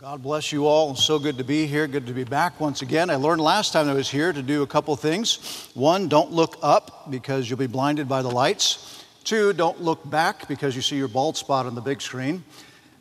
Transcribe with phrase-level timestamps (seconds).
[0.00, 0.96] God bless you all.
[0.96, 1.86] So good to be here.
[1.86, 3.10] Good to be back once again.
[3.10, 5.68] I learned last time I was here to do a couple things.
[5.74, 9.04] One, don't look up because you'll be blinded by the lights.
[9.24, 12.42] Two, don't look back because you see your bald spot on the big screen.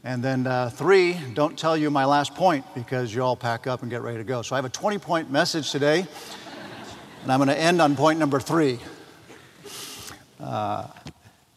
[0.04, 3.82] And then uh, three, don't tell you my last point because you all pack up
[3.82, 4.42] and get ready to go.
[4.42, 6.06] So I have a 20 point message today,
[7.24, 8.78] and I'm going to end on point number three.
[10.38, 10.88] Uh,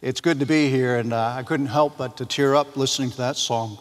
[0.01, 3.11] it's good to be here, and uh, I couldn't help but to tear up listening
[3.11, 3.77] to that song.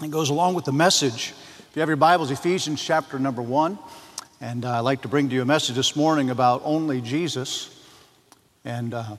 [0.00, 1.34] It goes along with the message.
[1.58, 3.80] If you have your Bibles, Ephesians chapter number one,
[4.40, 7.68] and uh, I'd like to bring to you a message this morning about only Jesus.
[8.64, 9.16] And uh,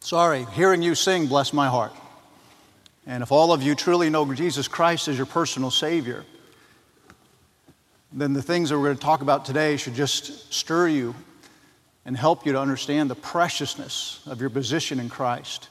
[0.00, 1.94] sorry, hearing you sing bless my heart.
[3.06, 6.26] And if all of you truly know Jesus Christ as your personal Savior,
[8.12, 11.14] then the things that we're going to talk about today should just stir you
[12.04, 15.70] and help you to understand the preciousness of your position in Christ.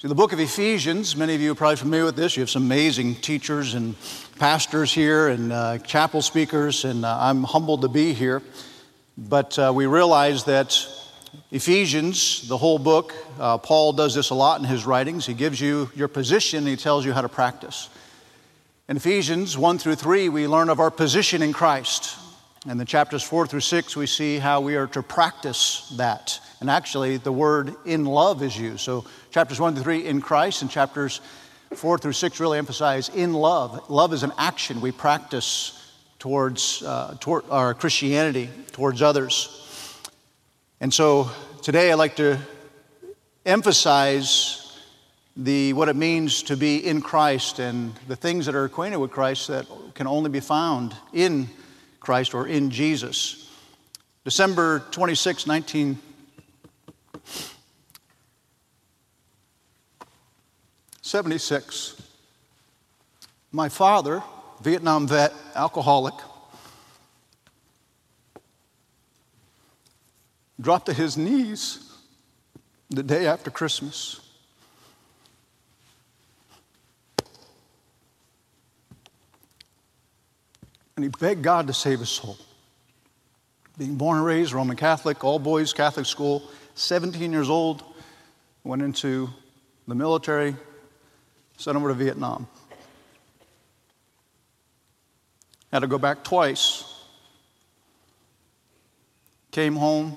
[0.00, 2.36] See, the book of Ephesians, many of you are probably familiar with this.
[2.36, 3.96] You have some amazing teachers and
[4.38, 8.40] pastors here and uh, chapel speakers, and uh, I'm humbled to be here.
[9.16, 10.86] But uh, we realize that
[11.50, 15.26] Ephesians, the whole book, uh, Paul does this a lot in his writings.
[15.26, 17.88] He gives you your position and he tells you how to practice.
[18.88, 22.16] In Ephesians 1 through 3, we learn of our position in Christ.
[22.68, 26.38] And the chapters 4 through 6, we see how we are to practice that.
[26.60, 28.80] And actually, the word in love is used.
[28.80, 31.20] So, chapters 1 through 3, in Christ, and chapters
[31.74, 33.88] 4 through 6 really emphasize in love.
[33.90, 35.74] Love is an action we practice
[36.18, 39.54] towards uh, toward our Christianity, towards others.
[40.80, 41.30] And so,
[41.62, 42.38] today I'd like to
[43.46, 44.64] emphasize
[45.36, 49.12] the, what it means to be in Christ and the things that are acquainted with
[49.12, 51.48] Christ that can only be found in
[52.00, 53.48] Christ or in Jesus.
[54.24, 55.46] December 26,
[61.02, 62.02] 1976.
[63.50, 64.22] My father,
[64.60, 66.14] Vietnam vet, alcoholic,
[70.60, 71.92] dropped to his knees
[72.90, 74.20] the day after Christmas.
[80.98, 82.36] and he begged God to save his soul.
[83.78, 86.42] Being born and raised Roman Catholic, all boys Catholic school,
[86.78, 87.82] 17 years old,
[88.62, 89.28] went into
[89.88, 90.54] the military,
[91.56, 92.46] sent over to Vietnam.
[95.72, 96.84] Had to go back twice.
[99.50, 100.16] Came home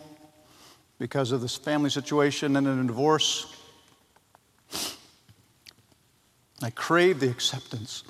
[1.00, 3.48] because of this family situation and a divorce.
[6.62, 8.04] I craved the acceptance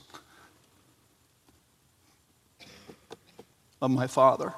[3.82, 4.54] of my father.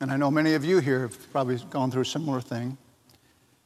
[0.00, 2.76] And I know many of you here have probably gone through a similar thing.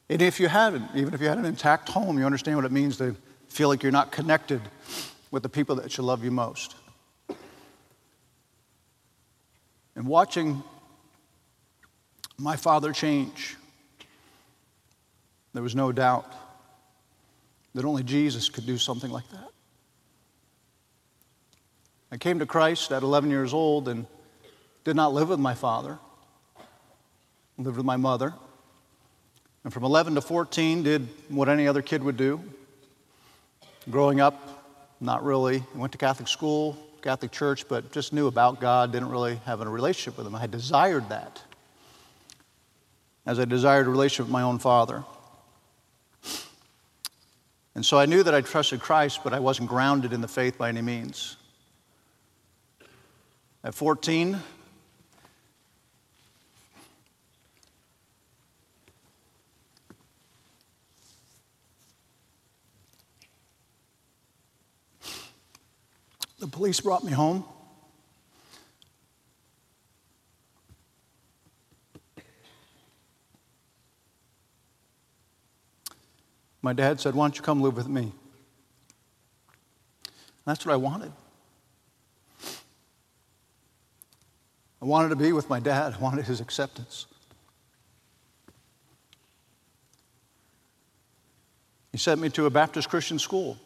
[0.09, 2.73] And if you haven't, even if you had an intact home, you understand what it
[2.73, 3.17] means to
[3.49, 4.61] feel like you're not connected
[5.31, 6.75] with the people that should love you most.
[9.97, 10.63] And watching
[12.39, 13.57] my father change,
[15.53, 16.33] there was no doubt
[17.75, 19.49] that only Jesus could do something like that.
[22.13, 24.07] I came to Christ at 11 years old and
[24.85, 25.99] did not live with my father.
[27.61, 28.33] Lived with my mother.
[29.65, 32.43] And from 11 to 14, did what any other kid would do.
[33.91, 35.63] Growing up, not really.
[35.75, 39.69] Went to Catholic school, Catholic church, but just knew about God, didn't really have a
[39.69, 40.35] relationship with Him.
[40.35, 41.43] I had desired that,
[43.27, 45.05] as I desired a relationship with my own father.
[47.75, 50.57] And so I knew that I trusted Christ, but I wasn't grounded in the faith
[50.57, 51.37] by any means.
[53.63, 54.39] At 14,
[66.41, 67.45] the police brought me home.
[76.63, 78.13] My dad said, Why don't you come live with me?
[80.47, 81.13] That's what I wanted.
[84.83, 87.07] I wanted to be with my dad, I wanted his acceptance.
[91.93, 93.59] He sent me to a Baptist Christian school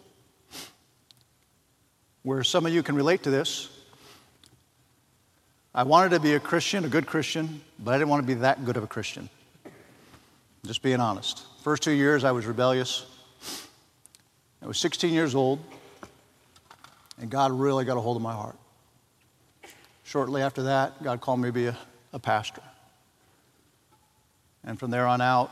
[2.25, 3.69] where some of you can relate to this.
[5.75, 8.35] I wanted to be a Christian, a good Christian, but I didn't want to be
[8.41, 9.29] that good of a Christian.
[10.65, 11.45] Just being honest.
[11.63, 13.05] First two years, I was rebellious.
[14.63, 15.59] I was 16 years old,
[17.21, 18.57] and God really got a hold of my heart.
[20.05, 21.77] Shortly after that, God called me to be a,
[22.15, 22.63] a pastor.
[24.65, 25.51] And from there on out,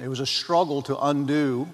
[0.00, 1.68] it was a struggle to undo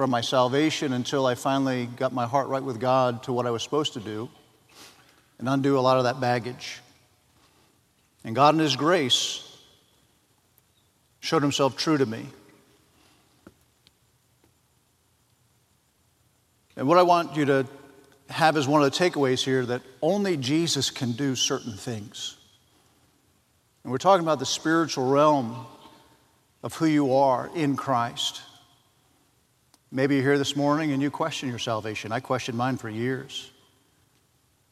[0.00, 3.50] from my salvation until I finally got my heart right with God to what I
[3.50, 4.30] was supposed to do
[5.38, 6.80] and undo a lot of that baggage.
[8.24, 9.46] And God, in His grace,
[11.20, 12.24] showed Himself true to me.
[16.76, 17.66] And what I want you to
[18.30, 22.38] have as one of the takeaways here that only Jesus can do certain things.
[23.84, 25.66] And we're talking about the spiritual realm
[26.62, 28.40] of who you are in Christ.
[29.92, 32.12] Maybe you're here this morning and you question your salvation.
[32.12, 33.50] I questioned mine for years.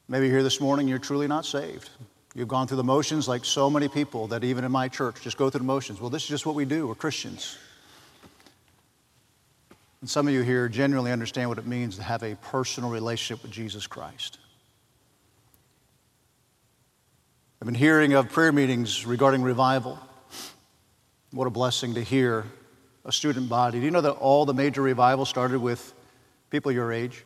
[0.06, 1.90] Maybe you're here this morning and you're truly not saved.
[2.34, 5.36] You've gone through the motions like so many people that even in my church just
[5.36, 6.00] go through the motions.
[6.00, 6.86] Well, this is just what we do.
[6.86, 7.58] We're Christians.
[10.00, 13.42] And some of you here genuinely understand what it means to have a personal relationship
[13.42, 14.38] with Jesus Christ.
[17.60, 19.98] I've been hearing of prayer meetings regarding revival.
[21.32, 22.46] What a blessing to hear
[23.08, 23.80] a student body.
[23.80, 25.94] Do you know that all the major revivals started with
[26.50, 27.24] people your age?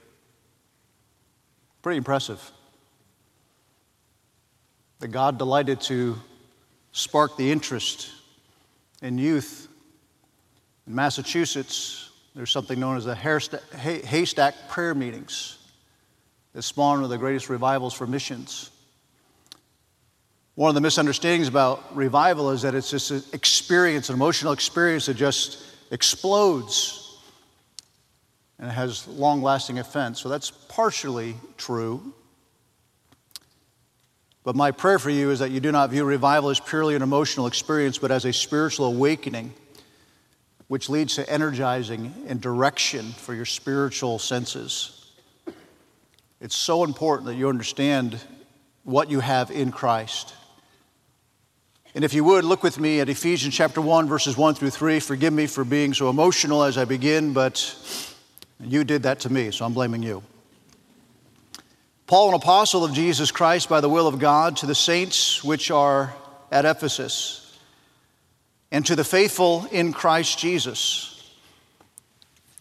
[1.83, 2.53] Pretty impressive.
[5.01, 6.17] That God delighted to
[6.93, 8.13] spark the interest
[9.03, 9.67] in youth.
[10.87, 15.59] In Massachusetts, there's something known as the haystack prayer meetings
[16.53, 18.71] that spawned one of the greatest revivals for missions.
[20.55, 25.15] One of the misunderstandings about revival is that it's this experience, an emotional experience that
[25.15, 27.21] just explodes
[28.59, 30.21] and it has long lasting effects.
[30.21, 32.13] So that's partially true.
[34.43, 37.03] But my prayer for you is that you do not view revival as purely an
[37.03, 39.53] emotional experience, but as a spiritual awakening
[40.73, 45.13] which leads to energizing and direction for your spiritual senses.
[46.41, 48.19] It's so important that you understand
[48.83, 50.35] what you have in Christ.
[51.95, 54.99] And if you would, look with me at Ephesians chapter 1, verses 1 through 3.
[54.99, 57.77] Forgive me for being so emotional as I begin, but
[58.59, 60.23] you did that to me, so I'm blaming you.
[62.07, 65.71] Paul, an apostle of Jesus Christ by the will of God, to the saints which
[65.71, 66.15] are
[66.51, 67.59] at Ephesus
[68.71, 71.31] and to the faithful in Christ Jesus.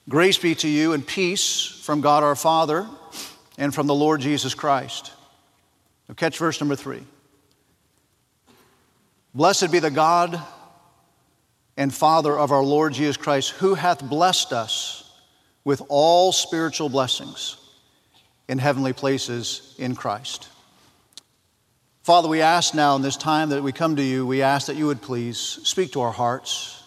[0.10, 2.86] Grace be to you and peace from God our Father
[3.58, 5.14] and from the Lord Jesus Christ.
[6.10, 7.04] Now catch verse number three.
[9.34, 10.42] Blessed be the God
[11.78, 15.10] and Father of our Lord Jesus Christ, who hath blessed us
[15.64, 17.56] with all spiritual blessings
[18.50, 20.50] in heavenly places in Christ.
[22.04, 24.76] Father, we ask now in this time that we come to you, we ask that
[24.76, 26.84] you would please speak to our hearts.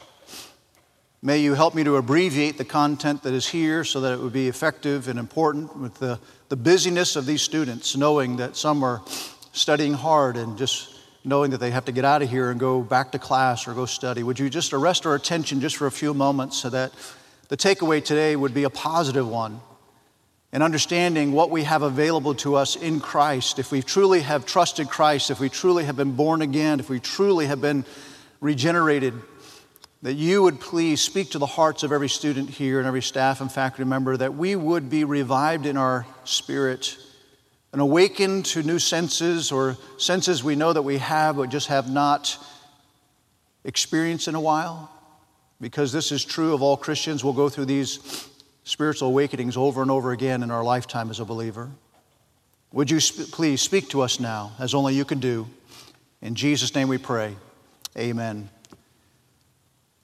[1.23, 4.35] May you help me to abbreviate the content that is here so that it would
[4.35, 6.21] be effective and important with the,
[6.51, 9.01] the busyness of these students, knowing that some are
[9.53, 10.94] studying hard and just
[11.25, 13.75] knowing that they have to get out of here and go back to class or
[13.75, 14.23] go study.
[14.23, 16.93] Would you just arrest our attention just for a few moments so that
[17.49, 19.61] the takeaway today would be a positive one?
[20.55, 24.89] and understanding what we have available to us in Christ, if we truly have trusted
[24.89, 27.85] Christ, if we truly have been born again, if we truly have been
[28.41, 29.15] regenerated,
[30.03, 33.41] that you would please speak to the hearts of every student here and every staff
[33.41, 36.97] and faculty member, that we would be revived in our spirit
[37.75, 41.91] and awakened to new senses or senses we know that we have but just have
[41.91, 42.39] not
[43.65, 44.93] experienced in a while.
[45.61, 48.29] Because this is true of all Christians, we'll go through these
[48.63, 51.69] spiritual awakenings over and over again in our lifetime as a believer.
[52.71, 55.49] Would you sp- please speak to us now, as only you can do?
[56.23, 57.35] In Jesus' name we pray.
[57.99, 58.51] Amen.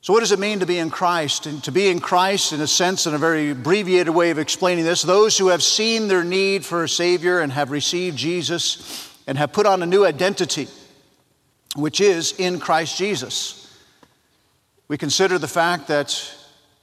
[0.02, 1.44] So, what does it mean to be in Christ?
[1.44, 4.84] And to be in Christ, in a sense, in a very abbreviated way of explaining
[4.84, 9.36] this, those who have seen their need for a Savior and have received Jesus and
[9.36, 10.68] have put on a new identity,
[11.76, 13.78] which is in Christ Jesus.
[14.88, 16.34] We consider the fact that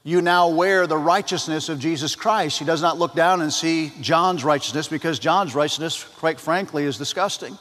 [0.03, 2.59] you now wear the righteousness of Jesus Christ.
[2.59, 6.97] He does not look down and see John's righteousness because John's righteousness, quite frankly, is
[6.97, 7.57] disgusting.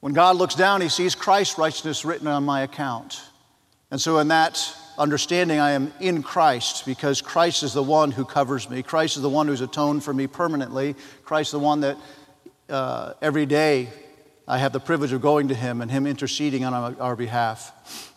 [0.00, 3.20] When God looks down, he sees Christ's righteousness written on my account.
[3.90, 8.24] And so, in that understanding, I am in Christ because Christ is the one who
[8.24, 8.82] covers me.
[8.82, 10.96] Christ is the one who's atoned for me permanently.
[11.24, 11.96] Christ is the one that
[12.68, 13.88] uh, every day
[14.48, 18.12] I have the privilege of going to him and him interceding on our, our behalf.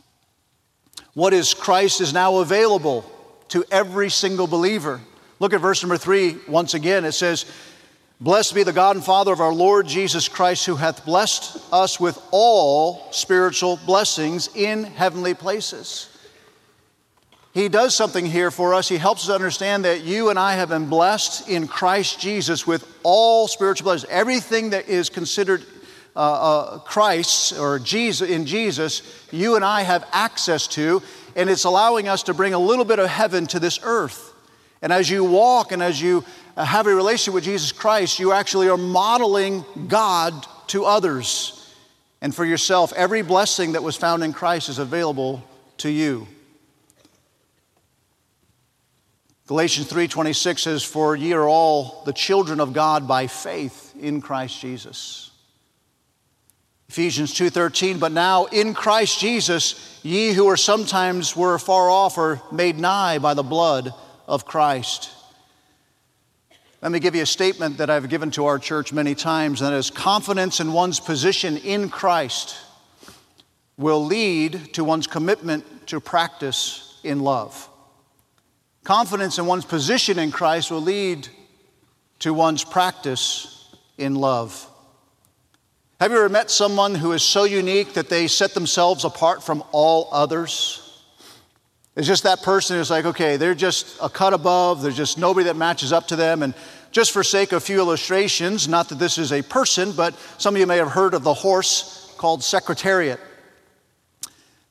[1.13, 3.05] What is Christ is now available
[3.49, 5.01] to every single believer.
[5.39, 7.05] Look at verse number three once again.
[7.05, 7.45] It says,
[8.21, 12.01] Blessed be the God and Father of our Lord Jesus Christ, who hath blessed us
[12.01, 16.09] with all spiritual blessings in heavenly places.
[17.53, 18.89] He does something here for us.
[18.89, 22.85] He helps us understand that you and I have been blessed in Christ Jesus with
[23.03, 24.11] all spiritual blessings.
[24.11, 25.63] Everything that is considered
[26.13, 31.01] uh, uh, Christ's or Jesus in Jesus, you and I have access to,
[31.38, 34.28] and it's allowing us to bring a little bit of heaven to this earth.
[34.81, 36.24] And as you walk and as you
[36.55, 41.55] uh, have a relationship with Jesus Christ, you actually are modeling God to others.
[42.21, 45.43] And for yourself, every blessing that was found in Christ is available
[45.77, 46.27] to you.
[49.48, 54.62] Galatians 3:26 says for ye are all the children of God by faith in Christ
[54.62, 55.31] Jesus.
[56.88, 62.43] Ephesians 2:13 but now in Christ Jesus ye who are sometimes were far off are
[62.51, 63.91] made nigh by the blood
[64.29, 65.09] of Christ.
[66.81, 69.74] Let me give you a statement that I've given to our church many times, that
[69.74, 72.55] is confidence in one's position in Christ
[73.75, 77.67] will lead to one's commitment to practice in love.
[78.83, 81.27] Confidence in one's position in Christ will lead
[82.19, 84.69] to one's practice in love.
[86.00, 89.63] Have you ever met someone who is so unique that they set themselves apart from
[89.71, 90.88] all others?
[91.96, 95.46] It's just that person who's like, okay, they're just a cut above, there's just nobody
[95.46, 96.43] that matches up to them.
[96.43, 96.53] And
[96.91, 100.55] just for sake of a few illustrations, not that this is a person, but some
[100.55, 103.19] of you may have heard of the horse called Secretariat.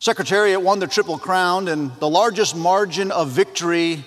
[0.01, 4.05] Secretariat won the Triple Crown, and the largest margin of victory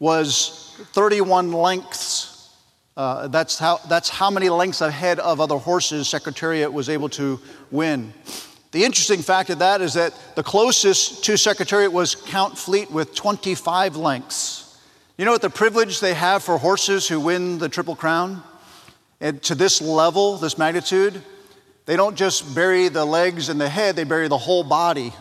[0.00, 2.50] was 31 lengths.
[2.96, 7.38] Uh, that's, how, that's how many lengths ahead of other horses Secretariat was able to
[7.70, 8.12] win.
[8.70, 13.14] The interesting fact of that is that the closest to Secretariat was Count Fleet with
[13.14, 14.78] 25 lengths.
[15.16, 18.42] You know what the privilege they have for horses who win the Triple Crown?
[19.20, 21.20] And to this level, this magnitude,
[21.86, 25.12] they don't just bury the legs and the head, they bury the whole body.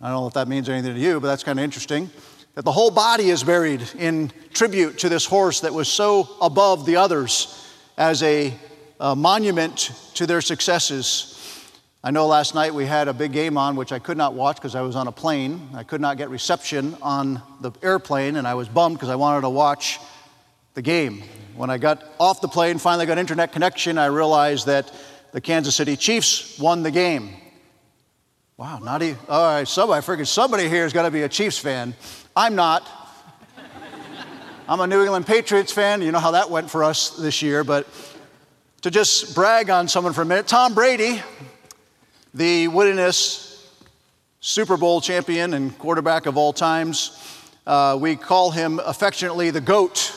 [0.00, 2.10] I don't know if that means anything to you, but that's kind of interesting.
[2.56, 6.84] That the whole body is buried in tribute to this horse that was so above
[6.84, 8.52] the others as a,
[8.98, 11.39] a monument to their successes.
[12.02, 14.56] I know last night we had a big game on, which I could not watch
[14.56, 15.68] because I was on a plane.
[15.74, 19.42] I could not get reception on the airplane, and I was bummed because I wanted
[19.42, 19.98] to watch
[20.72, 21.22] the game.
[21.56, 24.90] When I got off the plane, finally got internet connection, I realized that
[25.32, 27.34] the Kansas City Chiefs won the game.
[28.56, 31.28] Wow, not even, all right, somebody, I figured somebody here has got to be a
[31.28, 31.94] Chiefs fan.
[32.34, 32.88] I'm not.
[34.66, 36.00] I'm a New England Patriots fan.
[36.00, 37.86] You know how that went for us this year, but
[38.80, 41.22] to just brag on someone for a minute, Tom Brady,
[42.34, 43.66] the winningest
[44.40, 47.40] Super Bowl champion and quarterback of all times.
[47.66, 50.14] Uh, we call him affectionately the GOAT,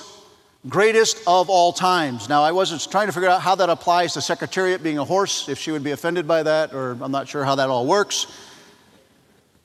[0.69, 2.29] greatest of all times.
[2.29, 5.49] Now, I wasn't trying to figure out how that applies to Secretariat being a horse,
[5.49, 8.27] if she would be offended by that, or I'm not sure how that all works.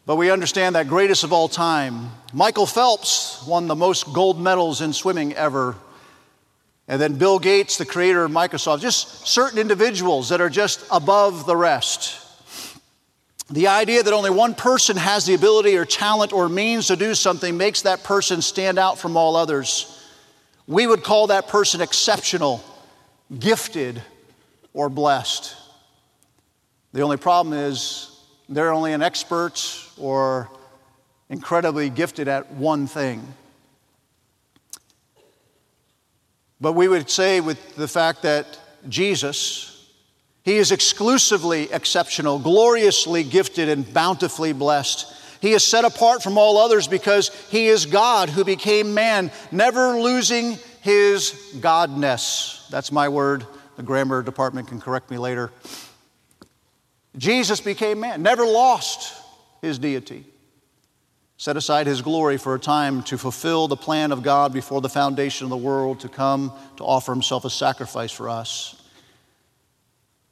[0.07, 2.11] But we understand that greatest of all time.
[2.33, 5.77] Michael Phelps won the most gold medals in swimming ever.
[6.89, 11.45] And then Bill Gates, the creator of Microsoft, just certain individuals that are just above
[11.45, 12.25] the rest.
[13.51, 17.15] The idea that only one person has the ability or talent or means to do
[17.15, 20.07] something makes that person stand out from all others.
[20.67, 22.63] We would call that person exceptional,
[23.39, 24.03] gifted,
[24.75, 25.57] or blessed.
[26.93, 28.11] The only problem is
[28.51, 29.65] they're only an expert
[29.97, 30.51] or
[31.31, 33.27] incredibly gifted at one thing.
[36.61, 39.78] But we would say, with the fact that Jesus,
[40.49, 45.13] he is exclusively exceptional, gloriously gifted, and bountifully blessed.
[45.43, 49.99] He is set apart from all others because he is God who became man, never
[49.99, 52.67] losing his godness.
[52.71, 53.47] That's my word.
[53.77, 55.53] The grammar department can correct me later.
[57.19, 59.23] Jesus became man, never lost
[59.61, 60.25] his deity.
[61.37, 64.89] Set aside his glory for a time to fulfill the plan of God before the
[64.89, 68.78] foundation of the world to come to offer himself a sacrifice for us.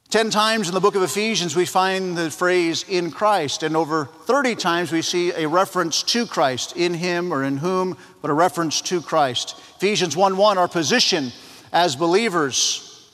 [0.09, 4.05] Ten times in the book of Ephesians, we find the phrase in Christ, and over
[4.05, 8.33] 30 times we see a reference to Christ, in Him or in whom, but a
[8.33, 9.59] reference to Christ.
[9.75, 11.33] Ephesians 1 1, our position
[11.73, 13.11] as believers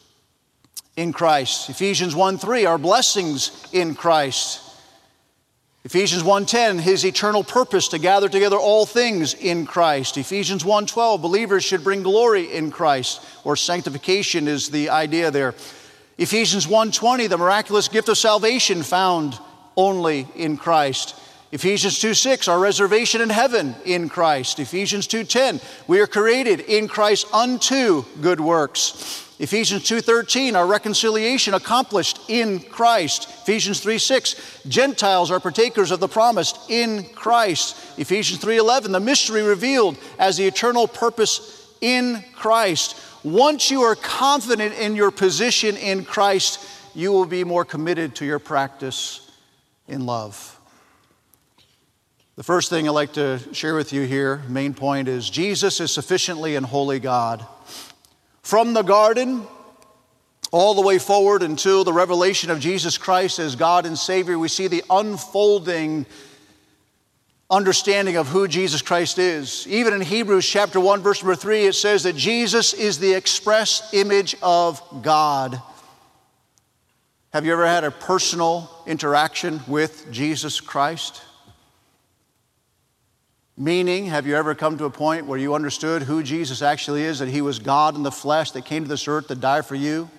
[0.95, 1.67] in Christ.
[1.71, 4.59] Ephesians 1 3, our blessings in Christ.
[5.85, 10.15] Ephesians 1:10 his eternal purpose to gather together all things in Christ.
[10.17, 15.55] Ephesians 1:12 believers should bring glory in Christ or sanctification is the idea there.
[16.17, 19.37] Ephesians 1:20 the miraculous gift of salvation found
[19.75, 21.15] only in Christ.
[21.51, 24.59] Ephesians 2:6, our reservation in heaven in Christ.
[24.59, 29.21] Ephesians 2:10, we are created in Christ unto good works.
[29.39, 33.27] Ephesians 2:13 our reconciliation accomplished in Christ.
[33.41, 34.35] Ephesians 3:6
[34.67, 37.75] Gentiles are partakers of the promised in Christ.
[37.97, 41.41] Ephesians 3:11 the mystery revealed as the eternal purpose
[41.81, 42.95] in Christ.
[43.23, 48.25] Once you are confident in your position in Christ, you will be more committed to
[48.25, 49.31] your practice
[49.87, 50.59] in love.
[52.35, 55.91] The first thing I'd like to share with you here, main point is Jesus is
[55.91, 57.45] sufficiently and wholly God.
[58.41, 59.47] From the garden
[60.51, 64.47] all the way forward until the revelation of Jesus Christ as God and Savior, we
[64.47, 66.05] see the unfolding
[67.49, 69.67] understanding of who Jesus Christ is.
[69.67, 73.93] Even in Hebrews chapter 1 verse number 3 it says that Jesus is the express
[73.93, 75.61] image of God.
[77.33, 81.23] Have you ever had a personal interaction with Jesus Christ?
[83.55, 87.19] Meaning, have you ever come to a point where you understood who Jesus actually is,
[87.19, 89.75] that he was God in the flesh that came to this earth to die for
[89.75, 90.09] you?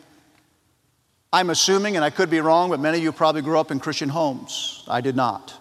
[1.32, 3.80] I'm assuming, and I could be wrong, but many of you probably grew up in
[3.80, 4.84] Christian homes.
[4.86, 5.52] I did not.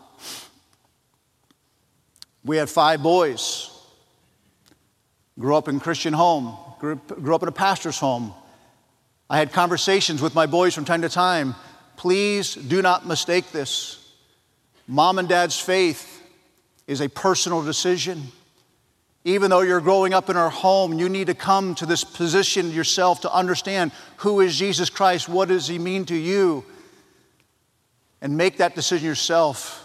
[2.46, 3.70] We had five boys.
[5.40, 8.34] Grew up in Christian home, grew, grew up in a pastor's home.
[9.30, 11.56] I had conversations with my boys from time to time.
[11.96, 14.12] Please do not mistake this.
[14.88, 16.22] Mom and dad's faith
[16.86, 18.22] is a personal decision.
[19.24, 22.72] Even though you're growing up in our home, you need to come to this position
[22.72, 26.66] yourself to understand who is Jesus Christ, what does he mean to you,
[28.22, 29.80] and make that decision yourself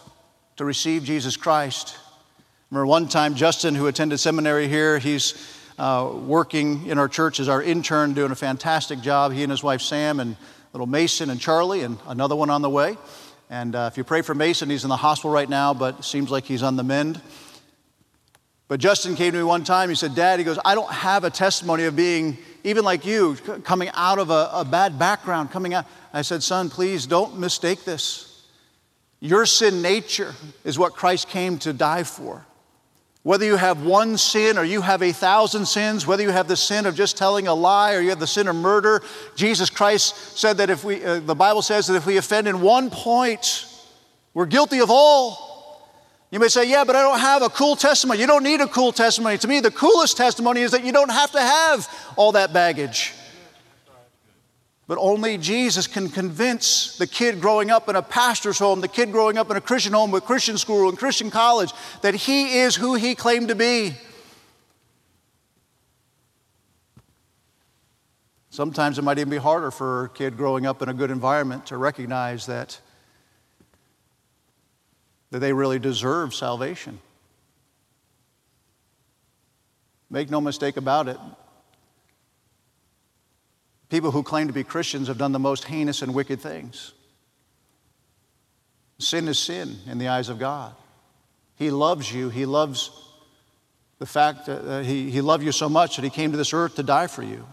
[0.56, 1.96] to receive Jesus Christ.
[2.70, 5.32] Remember one time, Justin, who attended seminary here, he's
[5.78, 9.32] uh, working in our church as our intern, doing a fantastic job.
[9.32, 10.36] He and his wife Sam, and
[10.74, 12.98] little Mason and Charlie, and another one on the way.
[13.48, 16.30] And uh, if you pray for Mason, he's in the hospital right now, but seems
[16.30, 17.22] like he's on the mend.
[18.68, 19.88] But Justin came to me one time.
[19.88, 23.36] He said, Dad, he goes, I don't have a testimony of being, even like you,
[23.64, 25.86] coming out of a, a bad background, coming out.
[26.12, 28.44] I said, Son, please don't mistake this.
[29.20, 32.44] Your sin nature is what Christ came to die for.
[33.22, 36.56] Whether you have one sin or you have a thousand sins, whether you have the
[36.56, 39.02] sin of just telling a lie or you have the sin of murder,
[39.34, 42.60] Jesus Christ said that if we, uh, the Bible says that if we offend in
[42.60, 43.66] one point,
[44.34, 45.48] we're guilty of all.
[46.30, 48.20] You may say, yeah, but I don't have a cool testimony.
[48.20, 49.38] You don't need a cool testimony.
[49.38, 53.14] To me, the coolest testimony is that you don't have to have all that baggage.
[54.88, 59.12] But only Jesus can convince the kid growing up in a pastor's home, the kid
[59.12, 62.74] growing up in a Christian home with Christian school and Christian college, that he is
[62.74, 63.94] who he claimed to be.
[68.48, 71.66] Sometimes it might even be harder for a kid growing up in a good environment
[71.66, 72.80] to recognize that,
[75.30, 76.98] that they really deserve salvation.
[80.08, 81.18] Make no mistake about it,
[83.88, 86.92] People who claim to be Christians have done the most heinous and wicked things.
[88.98, 90.74] Sin is sin in the eyes of God.
[91.56, 92.28] He loves you.
[92.28, 92.90] He loves
[93.98, 96.74] the fact that he, he loved you so much that he came to this earth
[96.76, 97.46] to die for you.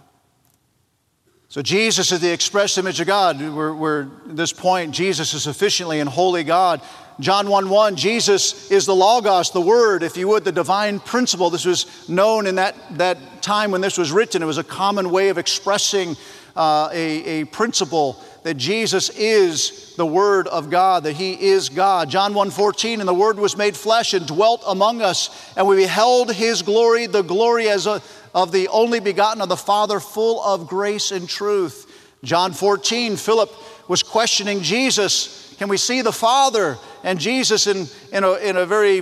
[1.56, 3.40] So Jesus is the express image of God.
[3.40, 6.82] We're, we're at this point, Jesus is sufficiently and wholly God.
[7.22, 11.50] John 1 1, Jesus is the Logos, the Word, if you would, the divine principle.
[11.50, 14.44] This was known in that, that time when this was written.
[14.44, 16.18] It was a common way of expressing
[16.58, 22.10] uh, a, a principle that Jesus is the Word of God, that He is God.
[22.10, 25.78] John 1 14, and the Word was made flesh and dwelt among us, and we
[25.78, 28.02] beheld His glory, the glory as a,
[28.36, 31.92] of the only begotten of the Father, full of grace and truth.
[32.24, 33.52] John 14, Philip
[33.90, 36.78] was questioning Jesus can we see the Father?
[37.04, 39.02] And Jesus, in, in, a, in a very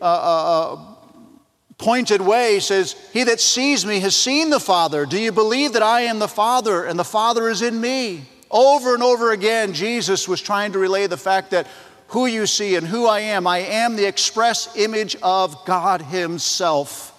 [0.00, 0.94] uh, uh, uh,
[1.78, 5.04] pointed way, says, He that sees me has seen the Father.
[5.04, 8.24] Do you believe that I am the Father and the Father is in me?
[8.50, 11.66] Over and over again, Jesus was trying to relay the fact that
[12.08, 17.09] who you see and who I am, I am the express image of God Himself.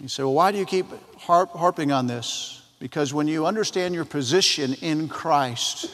[0.00, 0.86] You say, well, why do you keep
[1.18, 2.62] harp, harping on this?
[2.78, 5.90] Because when you understand your position in Christ,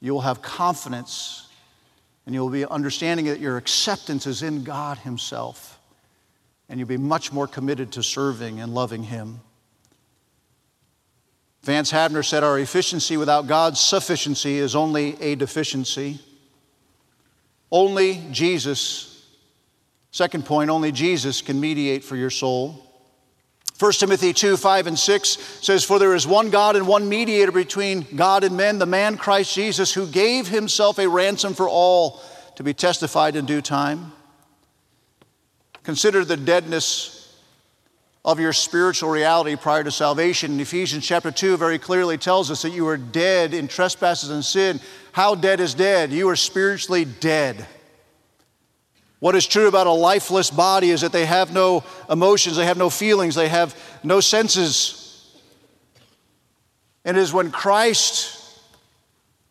[0.00, 1.48] you will have confidence
[2.26, 5.78] and you'll be understanding that your acceptance is in God Himself.
[6.68, 9.40] And you'll be much more committed to serving and loving Him.
[11.62, 16.18] Vance Havner said, Our efficiency without God's sufficiency is only a deficiency.
[17.70, 19.13] Only Jesus,
[20.14, 22.88] second point, only Jesus can mediate for your soul.
[23.80, 25.28] 1 Timothy 2 5 and 6
[25.60, 29.16] says, For there is one God and one mediator between God and men, the man
[29.16, 32.22] Christ Jesus, who gave himself a ransom for all
[32.54, 34.12] to be testified in due time.
[35.82, 37.36] Consider the deadness
[38.24, 40.60] of your spiritual reality prior to salvation.
[40.60, 44.78] Ephesians chapter 2 very clearly tells us that you are dead in trespasses and sin.
[45.10, 46.12] How dead is dead?
[46.12, 47.66] You are spiritually dead.
[49.24, 52.76] What is true about a lifeless body is that they have no emotions, they have
[52.76, 55.34] no feelings, they have no senses.
[57.06, 58.38] And it is when Christ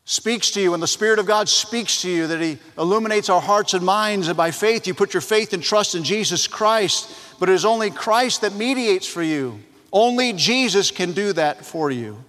[0.05, 3.41] speaks to you, when the Spirit of God speaks to you, that He illuminates our
[3.41, 7.11] hearts and minds, and by faith you put your faith and trust in Jesus Christ.
[7.39, 9.59] But it is only Christ that mediates for you.
[9.91, 12.23] Only Jesus can do that for you.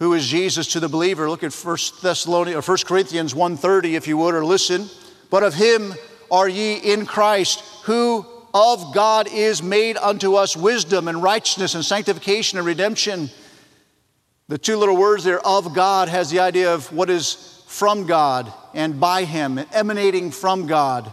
[0.00, 1.30] Who is Jesus to the believer?
[1.30, 4.90] Look at 1 Thessalonians or 1 Corinthians 1:30 if you would or listen.
[5.30, 5.94] But of him
[6.30, 11.84] are ye in Christ, who of God is made unto us wisdom and righteousness and
[11.84, 13.30] sanctification and redemption.
[14.48, 18.52] The two little words there, of God, has the idea of what is from God
[18.74, 21.10] and by Him, and emanating from God.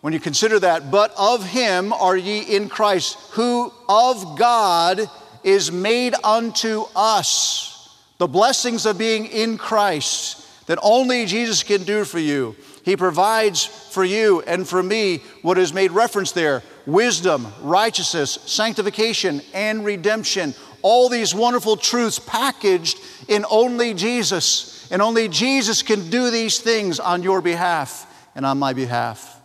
[0.00, 5.10] When you consider that, but of Him are ye in Christ, who of God
[5.42, 7.77] is made unto us
[8.18, 12.54] the blessings of being in Christ that only Jesus can do for you.
[12.84, 19.42] He provides for you and for me what is made reference there wisdom, righteousness, sanctification,
[19.52, 20.54] and redemption.
[20.82, 24.90] All these wonderful truths packaged in only Jesus.
[24.90, 29.40] And only Jesus can do these things on your behalf and on my behalf.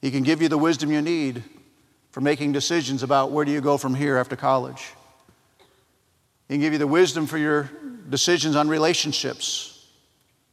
[0.00, 1.42] He can give you the wisdom you need
[2.10, 4.94] for making decisions about where do you go from here after college.
[6.48, 7.70] He can give you the wisdom for your
[8.08, 9.86] decisions on relationships,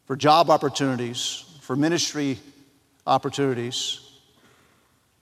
[0.05, 2.39] for job opportunities, for ministry
[3.05, 3.99] opportunities.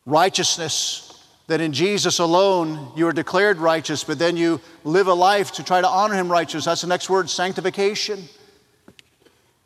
[0.06, 1.08] Righteousness,
[1.48, 5.64] that in Jesus alone you are declared righteous, but then you live a life to
[5.64, 6.66] try to honor Him righteous.
[6.66, 8.24] That's the next word, sanctification.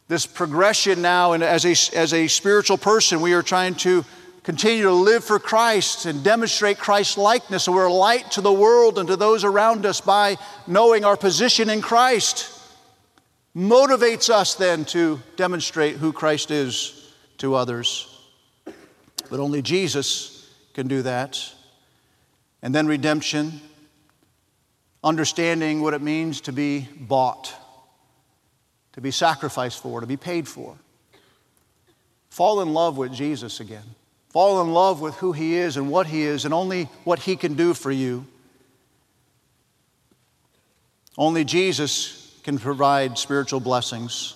[0.07, 4.03] This progression now, and as a, as a spiritual person, we are trying to
[4.45, 7.63] continue to live for Christ and demonstrate Christ's likeness.
[7.63, 11.17] So we're a light to the world and to those around us by knowing our
[11.17, 12.51] position in Christ.
[13.55, 18.07] Motivates us then to demonstrate who Christ is to others.
[19.31, 21.41] But only Jesus can do that.
[22.61, 23.59] And then redemption,
[25.03, 27.51] understanding what it means to be bought,
[28.93, 30.77] to be sacrificed for, to be paid for.
[32.29, 33.95] Fall in love with Jesus again.
[34.35, 37.37] Fall in love with who He is and what He is and only what He
[37.37, 38.25] can do for you.
[41.17, 44.35] Only Jesus can provide spiritual blessings.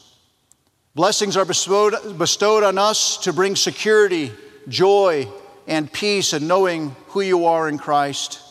[0.95, 4.31] Blessings are bestowed, bestowed on us to bring security,
[4.69, 5.27] joy,
[5.67, 8.41] and peace in knowing who you are in Christ.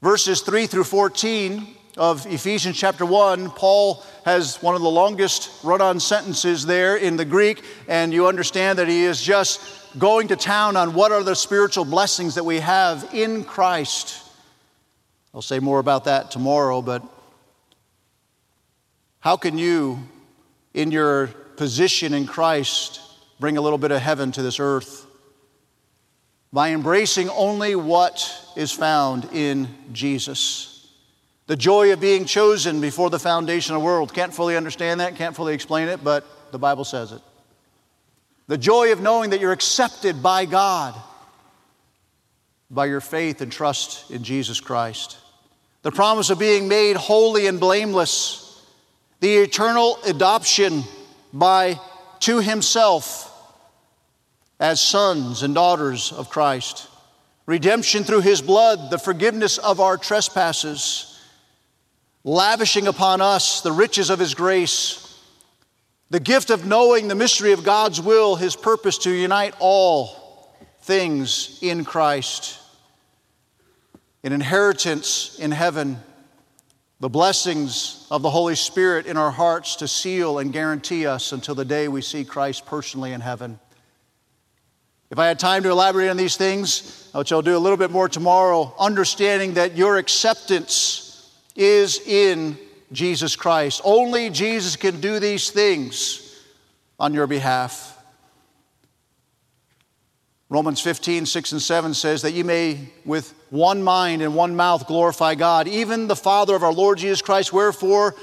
[0.00, 1.66] Verses 3 through 14
[1.98, 7.18] of Ephesians chapter 1, Paul has one of the longest run on sentences there in
[7.18, 9.60] the Greek, and you understand that he is just
[9.98, 14.22] going to town on what are the spiritual blessings that we have in Christ.
[15.32, 17.02] I'll say more about that tomorrow, but
[19.20, 19.98] how can you,
[20.74, 23.00] in your position in Christ,
[23.40, 25.06] bring a little bit of heaven to this earth?
[26.52, 30.88] By embracing only what is found in Jesus.
[31.46, 34.14] The joy of being chosen before the foundation of the world.
[34.14, 37.20] Can't fully understand that, can't fully explain it, but the Bible says it.
[38.46, 40.94] The joy of knowing that you're accepted by God
[42.70, 45.18] by your faith and trust in Jesus Christ.
[45.82, 48.62] The promise of being made holy and blameless.
[49.20, 50.82] The eternal adoption
[51.32, 51.80] by
[52.20, 53.30] to himself
[54.60, 56.88] as sons and daughters of Christ.
[57.46, 61.14] Redemption through his blood, the forgiveness of our trespasses
[62.24, 65.03] lavishing upon us the riches of His grace,
[66.10, 71.58] the gift of knowing the mystery of God's will, His purpose to unite all things
[71.62, 72.60] in Christ,
[74.22, 75.98] an inheritance in heaven,
[77.00, 81.54] the blessings of the Holy Spirit in our hearts to seal and guarantee us until
[81.54, 83.58] the day we see Christ personally in heaven.
[85.10, 87.90] If I had time to elaborate on these things, which I'll do a little bit
[87.90, 92.58] more tomorrow, understanding that your acceptance is in
[92.94, 93.80] Jesus Christ.
[93.84, 96.40] Only Jesus can do these things
[96.98, 97.90] on your behalf.
[100.48, 104.86] Romans 15, 6 and 7 says that you may with one mind and one mouth
[104.86, 107.52] glorify God, even the Father of our Lord Jesus Christ.
[107.52, 108.14] Wherefore,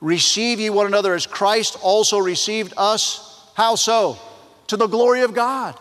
[0.00, 3.50] receive ye one another as Christ also received us.
[3.54, 4.18] How so?
[4.68, 5.78] To the glory of God.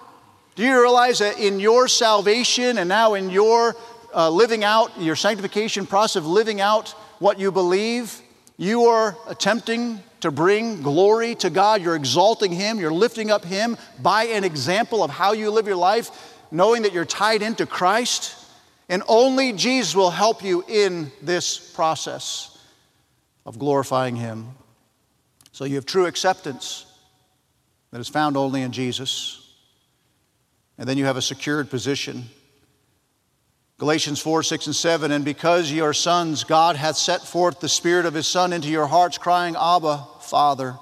[0.55, 3.75] Do you realize that in your salvation and now in your
[4.13, 8.21] uh, living out, your sanctification process of living out what you believe,
[8.57, 11.81] you are attempting to bring glory to God.
[11.81, 15.75] You're exalting Him, you're lifting up Him by an example of how you live your
[15.75, 16.09] life,
[16.51, 18.35] knowing that you're tied into Christ.
[18.89, 22.57] And only Jesus will help you in this process
[23.45, 24.49] of glorifying Him.
[25.51, 26.85] So you have true acceptance
[27.91, 29.53] that is found only in Jesus.
[30.77, 32.25] And then you have a secured position.
[33.77, 35.11] Galatians 4, 6, and 7.
[35.11, 38.69] And because ye are sons, God hath set forth the Spirit of His Son into
[38.69, 40.75] your hearts, crying, Abba, Father.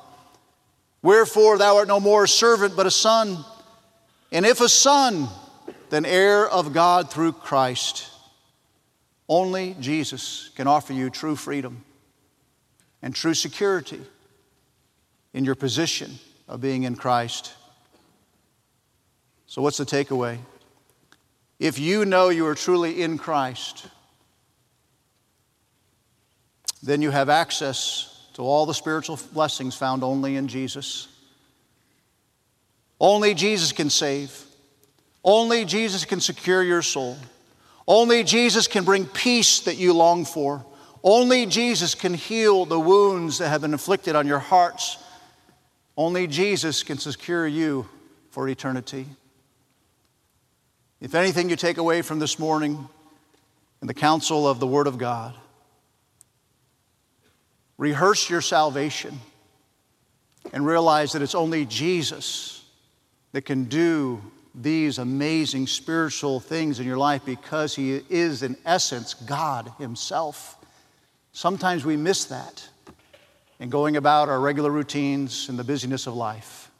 [1.01, 3.43] Wherefore thou art no more a servant, but a son.
[4.31, 5.27] And if a son,
[5.89, 8.09] then heir of God through Christ.
[9.27, 11.83] Only Jesus can offer you true freedom
[13.01, 14.01] and true security
[15.33, 17.53] in your position of being in Christ.
[19.47, 20.39] So, what's the takeaway?
[21.59, 23.87] If you know you are truly in Christ,
[26.81, 31.07] then you have access to all the spiritual blessings found only in Jesus.
[32.99, 34.45] Only Jesus can save.
[35.23, 37.17] Only Jesus can secure your soul.
[37.87, 40.65] Only Jesus can bring peace that you long for.
[41.03, 44.97] Only Jesus can heal the wounds that have been inflicted on your hearts.
[45.97, 47.87] Only Jesus can secure you
[48.29, 49.05] for eternity.
[51.03, 52.87] If anything you take away from this morning
[53.81, 55.35] in the counsel of the Word of God,
[57.77, 59.19] rehearse your salvation
[60.53, 62.63] and realize that it's only Jesus
[63.33, 64.21] that can do
[64.55, 70.55] these amazing spiritual things in your life because He is, in essence, God Himself.
[71.33, 72.65] Sometimes we miss that
[73.59, 76.71] in going about our regular routines and the busyness of life.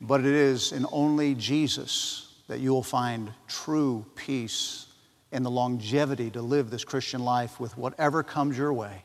[0.00, 4.86] But it is in only Jesus that you will find true peace
[5.30, 9.04] and the longevity to live this Christian life with whatever comes your way.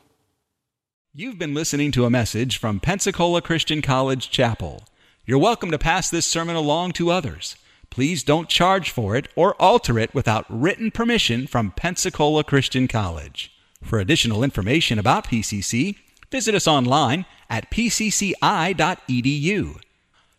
[1.14, 4.82] You've been listening to a message from Pensacola Christian College Chapel.
[5.24, 7.54] You're welcome to pass this sermon along to others.
[7.88, 13.52] Please don't charge for it or alter it without written permission from Pensacola Christian College.
[13.80, 15.94] For additional information about PCC,
[16.32, 18.34] visit us online at pcci.edu.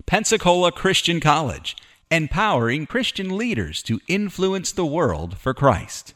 [0.05, 1.77] Pensacola Christian College
[2.09, 6.13] empowering Christian leaders to influence the world for Christ.